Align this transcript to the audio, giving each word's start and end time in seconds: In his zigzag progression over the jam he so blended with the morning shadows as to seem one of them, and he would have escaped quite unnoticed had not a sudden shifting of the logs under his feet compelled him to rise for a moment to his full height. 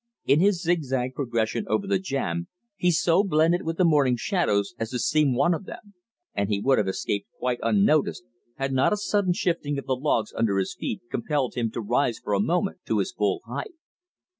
In 0.25 0.39
his 0.39 0.63
zigzag 0.63 1.13
progression 1.13 1.67
over 1.67 1.85
the 1.85 1.99
jam 1.99 2.47
he 2.75 2.89
so 2.89 3.23
blended 3.23 3.61
with 3.61 3.77
the 3.77 3.85
morning 3.85 4.15
shadows 4.17 4.73
as 4.79 4.89
to 4.89 4.97
seem 4.97 5.35
one 5.35 5.53
of 5.53 5.65
them, 5.65 5.93
and 6.33 6.49
he 6.49 6.59
would 6.59 6.79
have 6.79 6.87
escaped 6.87 7.27
quite 7.37 7.59
unnoticed 7.61 8.23
had 8.55 8.73
not 8.73 8.93
a 8.93 8.97
sudden 8.97 9.33
shifting 9.33 9.77
of 9.77 9.85
the 9.85 9.95
logs 9.95 10.33
under 10.33 10.57
his 10.57 10.73
feet 10.73 11.03
compelled 11.11 11.53
him 11.53 11.69
to 11.69 11.81
rise 11.81 12.17
for 12.17 12.33
a 12.33 12.39
moment 12.39 12.79
to 12.87 12.97
his 12.97 13.11
full 13.11 13.41
height. 13.45 13.75